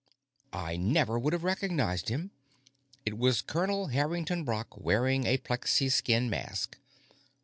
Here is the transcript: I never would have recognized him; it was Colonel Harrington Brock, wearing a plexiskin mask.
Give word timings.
I 0.55 0.77
never 0.77 1.19
would 1.19 1.31
have 1.31 1.43
recognized 1.43 2.09
him; 2.09 2.31
it 3.05 3.19
was 3.19 3.43
Colonel 3.43 3.89
Harrington 3.89 4.43
Brock, 4.43 4.75
wearing 4.75 5.27
a 5.27 5.37
plexiskin 5.37 6.27
mask. 6.27 6.79